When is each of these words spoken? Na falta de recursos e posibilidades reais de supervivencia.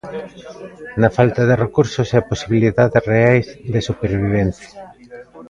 Na 1.01 1.09
falta 1.17 1.41
de 1.49 1.59
recursos 1.65 2.09
e 2.17 2.29
posibilidades 2.31 3.03
reais 3.13 3.45
de 3.73 3.79
supervivencia. 3.89 4.79